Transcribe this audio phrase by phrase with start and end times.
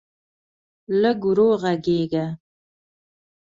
[1.01, 2.25] لږ ورو غږېږه.